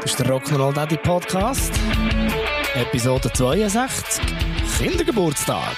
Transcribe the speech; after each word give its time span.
Das 0.00 0.12
ist 0.12 0.18
der 0.18 0.26
Rock'n'Roll 0.28 0.72
Daddy 0.72 0.96
Podcast. 0.96 1.78
Episode 2.74 3.30
62. 3.30 4.24
Kindergeburtstag. 4.78 5.76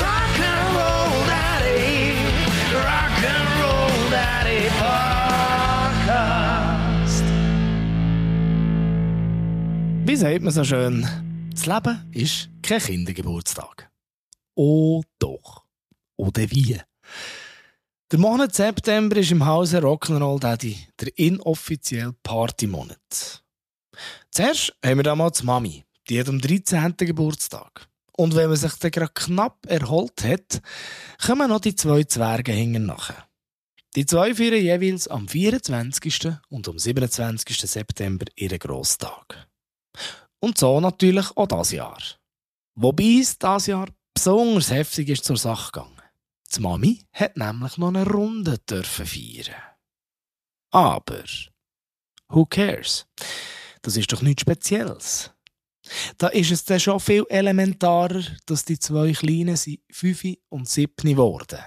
Rock'n'Roll 0.00 1.26
Daddy. 1.28 2.14
Rock'n'Roll 2.74 4.10
Daddy 4.10 4.68
Podcast. 6.00 7.24
Wie 10.04 10.16
sagt 10.16 10.42
man 10.42 10.52
so 10.52 10.64
schön? 10.64 11.06
Das 11.52 11.66
Leben 11.66 12.10
ist 12.10 12.50
kein 12.62 12.80
Kindergeburtstag. 12.80 13.88
Oh 14.56 15.04
doch. 15.20 15.62
Oder 16.16 16.50
wie? 16.50 16.80
Der 18.12 18.20
Monat 18.20 18.54
September 18.54 19.16
ist 19.16 19.32
im 19.32 19.44
Hause 19.44 19.80
Rock'n'Roll 19.80 20.38
Daddy 20.38 20.78
der 21.00 21.18
inoffizielle 21.18 22.14
Partymonat. 22.22 23.42
Zuerst 24.30 24.72
haben 24.84 24.98
wir 24.98 25.02
damals 25.02 25.42
Mami, 25.42 25.84
die 26.08 26.20
hat 26.20 26.28
am 26.28 26.40
13. 26.40 26.94
Geburtstag. 26.98 27.88
Und 28.16 28.36
wenn 28.36 28.46
man 28.48 28.56
sich 28.56 28.74
dann 28.74 28.92
gerade 28.92 29.12
knapp 29.12 29.66
erholt 29.66 30.22
hat, 30.22 30.62
kommen 31.20 31.48
noch 31.48 31.58
die 31.58 31.74
zwei 31.74 32.04
Zwerge 32.04 32.52
hinten 32.52 32.86
nachher. 32.86 33.26
Die 33.96 34.06
zwei 34.06 34.36
feiern 34.36 34.62
jeweils 34.62 35.08
am 35.08 35.26
24. 35.26 36.28
und 36.48 36.68
am 36.68 36.78
27. 36.78 37.58
September 37.58 38.26
ihren 38.36 38.60
Grosstag. 38.60 39.48
Und 40.38 40.58
so 40.58 40.78
natürlich 40.78 41.36
auch 41.36 41.48
das 41.48 41.72
Jahr. 41.72 41.98
Wobei 42.76 43.18
es 43.20 43.36
das 43.36 43.66
Jahr 43.66 43.88
besonders 44.14 44.70
heftig 44.70 45.08
ist 45.08 45.24
zur 45.24 45.36
Sache 45.36 45.72
gegangen. 45.72 45.95
Die 46.54 46.60
Mami 46.60 47.04
hat 47.12 47.36
nämlich 47.36 47.76
noch 47.76 47.88
eine 47.88 48.06
Runde 48.06 48.58
dürfen 48.58 49.06
feiern. 49.06 49.54
Aber, 50.70 51.24
who 52.28 52.46
cares? 52.46 53.06
Das 53.82 53.96
ist 53.96 54.12
doch 54.12 54.22
nichts 54.22 54.42
Spezielles. 54.42 55.32
Da 56.18 56.28
ist 56.28 56.50
es 56.50 56.64
dann 56.64 56.80
schon 56.80 57.00
viel 57.00 57.24
elementarer, 57.28 58.22
dass 58.46 58.64
die 58.64 58.78
zwei 58.78 59.12
Kleinen 59.12 59.56
5 59.56 60.38
und 60.48 60.68
7 60.68 60.94
geworden. 61.02 61.60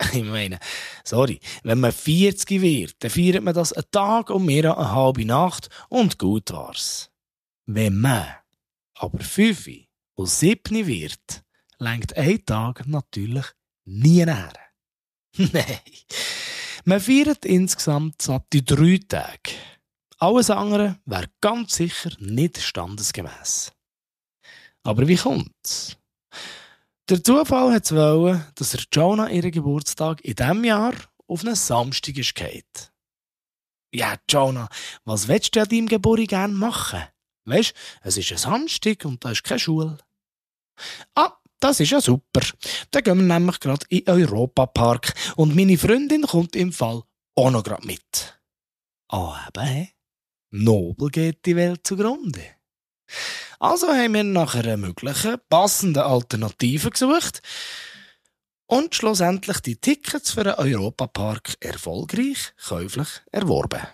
Ich 0.12 0.24
meine, 0.24 0.58
sorry, 1.04 1.38
wenn 1.62 1.78
man 1.78 1.92
40 1.92 2.60
wird, 2.60 2.96
dann 3.04 3.10
feiert 3.10 3.44
man 3.44 3.54
das 3.54 3.72
einen 3.72 3.90
Tag 3.92 4.30
und 4.30 4.46
mehr 4.46 4.76
eine 4.76 4.90
halbe 4.90 5.24
Nacht 5.24 5.68
und 5.88 6.18
gut 6.18 6.50
war's. 6.50 7.10
Wenn 7.66 8.00
man 8.00 8.26
aber 8.94 9.20
5 9.20 9.68
und 10.14 10.28
7 10.28 10.86
wird, 10.86 11.44
lenkt 11.78 12.16
ein 12.16 12.44
Tag 12.44 12.86
natürlich 12.86 13.46
nie 13.84 14.24
näher. 14.24 14.52
Nein. 15.36 15.80
Man 16.84 17.00
feiert 17.00 17.44
insgesamt 17.44 18.20
satte 18.20 18.62
drei 18.62 19.00
Tage. 19.08 19.54
Alles 20.18 20.50
andere 20.50 20.98
wäre 21.04 21.28
ganz 21.40 21.76
sicher 21.76 22.10
nicht 22.18 22.60
standesgemäß. 22.60 23.72
Aber 24.82 25.06
wie 25.06 25.16
kommt's? 25.16 25.96
Der 27.08 27.22
Zufall 27.22 27.72
hat 27.72 27.90
wollen, 27.92 28.44
dass 28.54 28.70
der 28.70 28.84
Jonah 28.92 29.28
ihren 29.28 29.50
Geburtstag 29.50 30.20
in 30.24 30.34
diesem 30.34 30.64
Jahr 30.64 30.94
auf 31.26 31.44
einen 31.44 31.54
Samstag 31.54 32.16
ist 32.16 32.34
geht. 32.34 32.92
Ja, 33.94 34.16
Jonah, 34.28 34.68
was 35.04 35.28
willst 35.28 35.54
du 35.54 35.62
an 35.62 35.68
deinem 35.68 35.88
Geburtstag 35.88 36.28
gerne 36.28 36.54
machen? 36.54 37.02
Weißt, 37.44 37.74
es 38.02 38.16
ist 38.16 38.32
ein 38.32 38.38
Samstag 38.38 39.04
und 39.04 39.24
da 39.24 39.30
ist 39.32 39.44
keine 39.44 39.58
Schule. 39.58 39.98
Ah, 41.14 41.36
das 41.62 41.80
ist 41.80 41.90
ja 41.90 42.00
super. 42.00 42.40
Dann 42.90 43.02
gehen 43.04 43.18
wir 43.18 43.38
nämlich 43.38 43.60
gerade 43.60 43.86
in 43.88 44.08
Europapark 44.08 45.14
und 45.36 45.54
meine 45.54 45.78
Freundin 45.78 46.22
kommt 46.22 46.56
im 46.56 46.72
Fall 46.72 47.02
auch 47.36 47.50
noch 47.50 47.62
gerade 47.62 47.86
mit. 47.86 48.40
Ah, 49.08 49.46
eben, 49.48 49.66
he? 49.66 49.88
Nobel 50.50 51.08
geht 51.10 51.46
die 51.46 51.56
Welt 51.56 51.86
zugrunde. 51.86 52.44
Also 53.60 53.88
haben 53.88 54.14
wir 54.14 54.24
nach 54.24 54.54
einer 54.54 54.76
möglichen, 54.76 55.36
passenden 55.48 56.02
Alternative 56.02 56.90
gesucht 56.90 57.42
und 58.66 58.94
schlussendlich 58.94 59.60
die 59.60 59.76
Tickets 59.76 60.32
für 60.32 60.44
den 60.44 60.54
Europapark 60.54 61.56
erfolgreich 61.60 62.54
käuflich 62.66 63.08
erworben. 63.30 63.86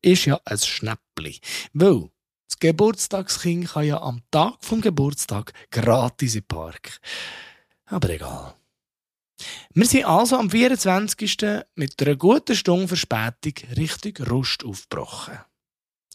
Ist 0.00 0.24
ja 0.24 0.40
ein 0.44 0.58
Schnäppli, 0.58 1.40
weil 1.72 2.08
das 2.48 2.58
Geburtstagskind 2.58 3.68
kann 3.68 3.86
ja 3.86 4.00
am 4.00 4.22
Tag 4.30 4.56
vom 4.60 4.80
Geburtstag 4.80 5.52
gratis 5.70 6.36
im 6.36 6.44
Park. 6.44 7.00
Aber 7.86 8.10
egal. 8.10 8.54
Wir 9.74 9.86
sind 9.86 10.06
also 10.06 10.36
am 10.36 10.50
24. 10.50 11.36
mit 11.74 12.00
einer 12.00 12.16
guten 12.16 12.56
Stunde 12.56 12.88
Verspätung 12.88 13.54
Richtung 13.76 14.26
Rust 14.26 14.64
aufgebrochen. 14.64 15.38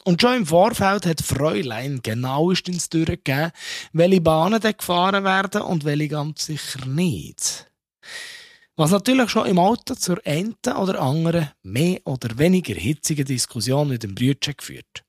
Und 0.03 0.19
schon 0.19 0.38
im 0.38 0.46
Vorfeld 0.47 1.06
hat 1.06 1.22
Fräulein 1.22 2.00
genauestens 2.02 2.90
durchgegeben, 2.90 3.52
welche 3.94 4.22
Bahnen 4.22 4.59
dann 4.59 4.75
gefahren 4.75 5.24
werden 5.24 5.62
und 5.62 5.86
welche 5.86 6.08
ganz 6.08 6.46
sicher 6.46 6.86
nicht. 6.88 7.68
Was 8.75 8.90
natürlich 8.90 9.30
schon 9.30 9.46
im 9.46 9.59
Auto 9.59 9.94
zur 9.94 10.19
einen 10.25 10.56
oder 10.75 11.00
anderen 11.00 11.52
mehr 11.62 12.00
oder 12.06 12.36
weniger 12.40 12.74
hitzigen 12.74 13.25
Diskussion 13.25 13.90
mit 13.90 14.02
dem 14.02 14.16
Brütchen 14.16 14.56
geführt. 14.58 15.03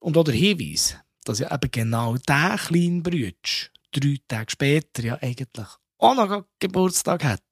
Und 0.00 0.16
auch 0.16 0.24
der 0.24 0.34
Hinweis, 0.34 0.96
dass 1.24 1.40
ja 1.40 1.52
eben 1.52 1.70
genau 1.70 2.16
der 2.16 2.58
kleine 2.58 3.02
Brütsch 3.02 3.70
drei 3.92 4.18
Tage 4.26 4.50
später 4.50 5.02
ja 5.02 5.14
eigentlich 5.20 5.66
auch 5.98 6.14
noch 6.14 6.44
Geburtstag 6.58 7.24
hat. 7.24 7.42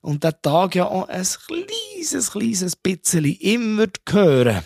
Und 0.00 0.24
der 0.24 0.40
Tag 0.40 0.74
ja 0.74 0.86
auch 0.86 1.08
ein 1.08 1.24
kleines, 1.24 2.30
kleines 2.30 2.76
bisschen 2.76 3.24
immer 3.24 3.86
hören 4.08 4.62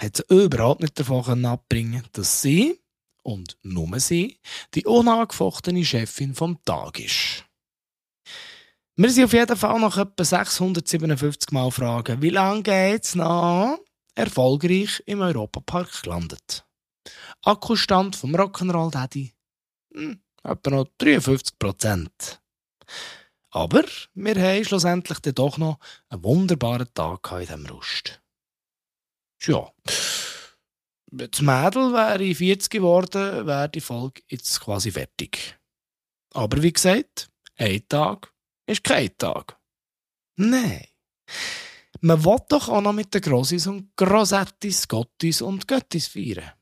hat 0.00 0.16
sie 0.16 0.24
überhaupt 0.28 0.80
nicht 0.80 0.98
davon 0.98 1.44
abbringen 1.44 2.04
dass 2.12 2.42
sie, 2.42 2.78
und 3.22 3.58
nur 3.62 4.00
sie, 4.00 4.38
die 4.74 4.86
unangefochtene 4.86 5.84
Chefin 5.84 6.34
vom 6.34 6.62
Tag 6.64 6.98
ist. 6.98 7.44
Wir 8.96 9.10
sind 9.10 9.24
auf 9.24 9.32
jeden 9.32 9.56
Fall 9.56 9.78
noch 9.78 9.98
etwa 9.98 10.24
657 10.24 11.52
Mal 11.52 11.70
fragen, 11.70 12.22
wie 12.22 12.30
lange 12.30 12.62
geht's 12.62 13.14
noch? 13.14 13.78
Erfolgreich 14.14 15.02
im 15.06 15.20
Europapark 15.20 16.02
gelandet. 16.02 16.66
Akkustand 17.42 18.16
vom 18.16 18.34
Rock'n'Roll 18.34 18.90
Daddy? 18.90 19.32
Hm, 19.94 20.20
etwa 20.42 20.70
noch 20.70 20.86
53 20.98 21.58
Prozent. 21.58 22.40
Aber 23.50 23.84
wir 24.14 24.34
haben 24.36 24.64
schlussendlich 24.64 25.18
dann 25.20 25.34
doch 25.34 25.58
noch 25.58 25.78
einen 26.08 26.22
wunderbaren 26.22 26.92
Tag 26.94 27.30
in 27.32 27.38
diesem 27.40 27.66
Rust. 27.66 28.20
Tja, 29.40 29.72
das 31.06 31.40
Mädel 31.40 31.92
wäre 31.92 32.34
40 32.34 32.70
geworden, 32.70 33.46
wäre 33.46 33.68
die 33.68 33.80
Folge 33.80 34.22
jetzt 34.28 34.60
quasi 34.60 34.92
fertig. 34.92 35.58
Aber 36.34 36.62
wie 36.62 36.72
gesagt, 36.72 37.30
ein 37.56 37.82
Tag 37.88 38.32
ist 38.66 38.84
kein 38.84 39.16
Tag. 39.18 39.58
Nein. 40.36 40.86
Man 42.00 42.24
will 42.24 42.38
doch 42.48 42.68
auch 42.68 42.80
noch 42.80 42.92
mit 42.92 43.12
den 43.12 43.20
Grossis 43.20 43.66
und 43.66 43.94
Grossettis, 43.96 44.88
Gottis 44.88 45.42
und 45.42 45.68
Göttis 45.68 46.08
feiern. 46.08 46.52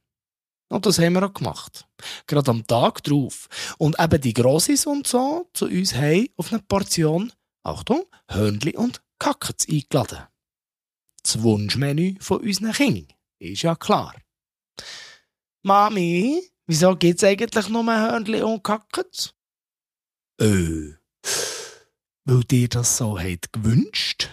Und 0.69 0.84
das 0.84 0.99
haben 0.99 1.15
wir 1.15 1.25
auch 1.25 1.32
gemacht. 1.32 1.87
Gerade 2.26 2.50
am 2.50 2.66
Tag 2.66 3.03
drauf. 3.04 3.49
Und 3.78 3.99
eben 3.99 4.21
die 4.21 4.34
Grossis 4.34 4.87
und 4.87 5.06
so 5.06 5.49
zu 5.54 5.66
uns 5.66 5.94
haben 5.94 6.28
auf 6.37 6.53
eine 6.53 6.62
Portion, 6.62 7.32
Achtung, 7.62 8.04
Hörnli 8.28 8.76
und 8.76 9.00
Kackets 9.19 9.69
eingeladen. 9.69 10.26
Das 11.22 11.43
Wunschmenü 11.43 12.16
von 12.20 12.41
unseren 12.41 12.72
Kindern. 12.72 13.16
Ist 13.38 13.62
ja 13.62 13.76
klar. 13.76 14.15
Mami, 15.62 16.43
wieso 16.66 16.97
gibt's 16.97 17.25
eigentlich 17.25 17.69
nur 17.69 17.84
Hörnli 17.84 18.43
und 18.43 18.62
Kackets? 18.62 19.34
Äh, 20.41 20.94
weil 22.25 22.44
dir 22.44 22.69
das 22.69 22.97
so 22.97 23.19
hat 23.19 23.53
gewünscht? 23.53 24.28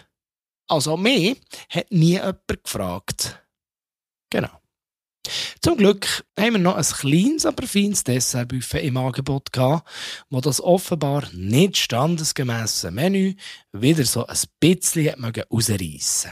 Also 0.67 0.97
mehr 0.97 1.35
hat 1.69 1.91
nie 1.91 2.13
jemand 2.13 2.39
gefragt. 2.63 3.41
Genau. 4.29 4.61
Zum 5.61 5.77
Glück 5.77 6.23
haben 6.39 6.53
wir 6.53 6.59
noch 6.59 6.75
ein 6.75 6.83
kleines, 6.83 7.45
aber 7.45 7.65
feines 7.65 8.03
Dessertbuffet 8.03 8.83
im 8.83 8.97
Angebot 8.97 9.51
gehabt, 9.51 9.87
wo 10.29 10.39
das 10.41 10.61
offenbar 10.61 11.27
nicht 11.33 11.77
standesgemäße 11.77 12.91
Menü 12.91 13.33
wieder 13.71 14.05
so 14.05 14.27
ein 14.27 14.37
bisschen 14.59 15.23
rausreißen 15.23 16.31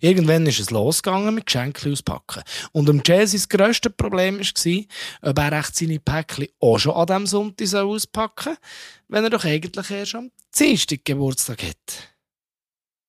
Irgendwann 0.00 0.46
ist 0.46 0.60
es 0.60 0.70
losgegangen 0.70 1.34
mit 1.34 1.46
Geschenken 1.46 1.92
auspacken. 1.92 2.42
Und 2.70 2.88
um 2.88 3.02
Jessys 3.04 3.48
grösste 3.48 3.90
Problem 3.90 4.38
war, 4.40 5.30
ob 5.30 5.38
er 5.38 5.52
echt 5.58 5.76
seine 5.76 5.98
Päckchen 5.98 6.48
auch 6.60 6.78
schon 6.78 6.94
an 6.94 7.06
diesem 7.06 7.26
Sonntag 7.26 7.74
auspacken 7.74 8.54
soll, 8.54 8.56
wenn 9.08 9.24
er 9.24 9.30
doch 9.30 9.44
eigentlich 9.44 9.90
erst 9.90 10.14
am 10.14 10.30
Dienstag 10.56 11.04
Geburtstag 11.04 11.62
hat. 11.64 12.11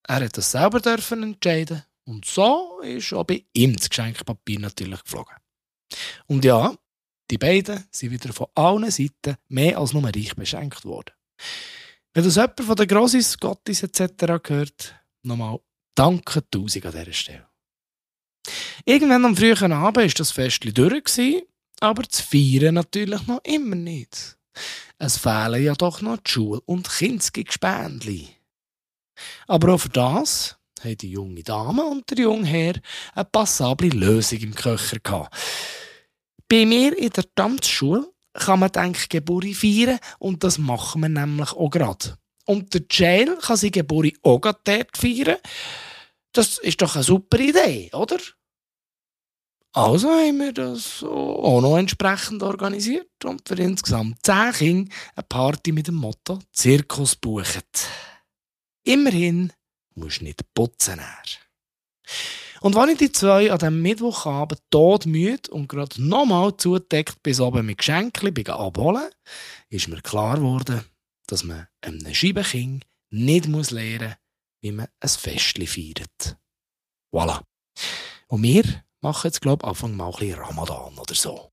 Er 0.07 0.25
hat 0.25 0.37
das 0.37 0.51
selber 0.51 0.79
dürfen 0.79 1.23
entscheiden 1.23 1.83
und 2.05 2.25
so 2.25 2.79
ist 2.81 3.13
auch 3.13 3.23
bei 3.23 3.45
ihm 3.53 3.75
das 3.75 3.89
Geschenkpapier 3.89 4.59
natürlich 4.59 5.03
geflogen. 5.03 5.35
Und 6.27 6.43
ja, 6.43 6.75
die 7.31 7.37
beiden 7.37 7.85
sind 7.91 8.11
wieder 8.11 8.33
von 8.33 8.47
allen 8.55 8.91
Seiten 8.91 9.37
mehr 9.47 9.77
als 9.77 9.93
nur 9.93 10.03
reich 10.03 10.35
beschenkt 10.35 10.83
worden. 10.85 11.13
Wenn 12.13 12.23
das 12.23 12.35
jemand 12.35 12.61
von 12.61 12.75
den 12.75 12.87
Grossis, 12.87 13.37
Gottis 13.37 13.83
etc. 13.83 14.41
gehört, 14.43 14.95
nochmal 15.23 15.59
Danke 15.95 16.43
tausend 16.49 16.85
an 16.85 16.91
dieser 16.91 17.13
Stelle. 17.13 17.47
Irgendwann 18.85 19.25
am 19.25 19.37
frühen 19.37 19.71
Abend 19.71 19.97
war 19.97 20.07
das 20.07 20.31
Fest 20.31 20.63
durch, 20.73 21.45
aber 21.79 22.03
das 22.03 22.19
Feiern 22.19 22.75
natürlich 22.75 23.25
noch 23.27 23.43
immer 23.43 23.75
nicht. 23.75 24.37
Es 24.97 25.17
fehlen 25.17 25.63
ja 25.63 25.75
doch 25.75 26.01
noch 26.01 26.17
die 26.17 26.31
Schule- 26.31 26.61
und 26.65 26.89
Kindsgespendli. 26.89 28.29
Aber 29.47 29.73
auch 29.73 29.79
für 29.79 29.89
das 29.89 30.57
haben 30.83 30.97
die 30.97 31.11
junge 31.11 31.43
Dame 31.43 31.83
und 31.83 32.09
der 32.09 32.19
junge 32.19 32.45
Herr 32.45 32.75
eine 33.13 33.25
passable 33.25 33.89
Lösung 33.89 34.39
im 34.39 34.55
Köcher 34.55 34.99
gehabt. 34.99 35.35
Bei 36.47 36.65
mir 36.65 36.97
in 36.97 37.09
der 37.09 37.25
Tanzschule 37.35 38.07
kann 38.33 38.59
man 38.59 38.71
denke 38.71 39.07
Geburi 39.07 39.53
feiern 39.53 39.99
und 40.19 40.43
das 40.43 40.57
machen 40.57 41.01
wir 41.01 41.09
nämlich 41.09 41.53
auch 41.53 41.69
gerade. 41.69 42.17
Und 42.45 42.73
der 42.73 42.81
Jail 42.89 43.37
kann 43.37 43.57
seine 43.57 43.71
Geburi 43.71 44.17
auch 44.21 44.39
gerade 44.39 44.59
dort 44.63 44.97
feiern. 44.97 45.37
Das 46.33 46.57
ist 46.57 46.81
doch 46.81 46.95
eine 46.95 47.03
super 47.03 47.39
Idee, 47.39 47.89
oder? 47.93 48.17
Also 49.71 50.09
haben 50.09 50.39
wir 50.39 50.53
das 50.53 51.03
auch 51.03 51.61
noch 51.61 51.77
entsprechend 51.77 52.43
organisiert 52.43 53.25
und 53.25 53.47
für 53.47 53.55
insgesamt 53.55 54.17
zehn 54.23 54.51
Kinder 54.51 54.95
eine 55.15 55.23
Party 55.27 55.71
mit 55.71 55.87
dem 55.87 55.95
Motto 55.95 56.39
Zirkus 56.51 57.15
buchen. 57.15 57.63
Immerhin 58.83 59.53
musst 59.95 60.21
du 60.21 60.25
nicht 60.25 60.53
putzen. 60.53 60.99
Und 62.61 62.75
wenn 62.75 62.89
ich 62.89 62.97
die 62.97 63.11
zwei 63.11 63.51
an 63.51 63.59
diesem 63.59 63.81
Mittwochabend 63.81 64.61
todmüde 64.69 65.51
und 65.51 65.67
gerade 65.67 66.01
nochmal 66.01 66.55
zudeckt 66.57 67.21
bis 67.23 67.39
oben 67.39 67.65
mit 67.65 67.79
Geschenken 67.79 68.33
bin 68.33 68.47
abholen, 68.47 69.09
ist 69.69 69.87
mir 69.87 70.01
klar 70.01 70.37
geworden, 70.37 70.83
dass 71.27 71.43
man 71.43 71.67
einem 71.81 72.13
Scheibenkind 72.13 72.85
nicht 73.09 73.47
muss 73.47 73.71
lernen 73.71 74.09
muss, 74.09 74.17
wie 74.61 74.71
man 74.71 74.87
ein 74.99 75.09
Festchen 75.09 75.67
feiert. 75.67 76.37
Voilà. 77.13 77.41
Und 78.27 78.43
wir 78.43 78.63
machen 79.01 79.27
jetzt, 79.27 79.41
glaube 79.41 79.63
ich, 79.63 79.69
Anfang 79.69 79.95
mal 79.95 80.07
ein 80.07 80.11
bisschen 80.11 80.39
Ramadan 80.39 80.97
oder 80.97 81.15
so. 81.15 81.52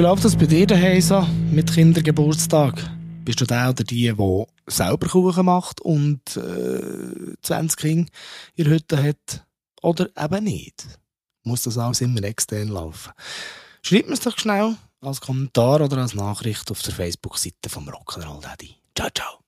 Wie 0.00 0.04
läuft 0.04 0.24
das 0.24 0.34
bei 0.34 0.46
dir 0.46 0.66
daheim 0.66 0.98
so 1.02 1.20
mit 1.52 1.74
Kindergeburtstag? 1.74 2.90
Bist 3.22 3.38
du 3.38 3.44
der 3.44 3.68
oder 3.68 3.84
die, 3.84 4.04
der 4.04 4.46
selber 4.66 5.06
Kuchen 5.06 5.44
macht 5.44 5.82
und 5.82 6.38
äh, 6.38 7.36
20 7.42 7.78
Kinder 7.78 8.10
in 8.54 8.64
der 8.64 8.72
Hütte 8.72 9.02
hat? 9.02 9.44
Oder 9.82 10.08
eben 10.18 10.44
nicht? 10.44 10.86
Muss 11.42 11.64
das 11.64 11.76
alles 11.76 12.00
immer 12.00 12.22
extern 12.22 12.68
laufen? 12.68 13.12
Schreib 13.82 14.06
mir 14.06 14.14
es 14.14 14.20
doch 14.20 14.38
schnell 14.38 14.74
als 15.02 15.20
Kommentar 15.20 15.82
oder 15.82 15.98
als 15.98 16.14
Nachricht 16.14 16.70
auf 16.70 16.80
der 16.80 16.94
Facebook-Seite 16.94 17.68
vom 17.68 17.86
Rock'n'Roll 17.86 18.40
Daddy. 18.40 18.76
Ciao, 18.96 19.10
ciao. 19.14 19.39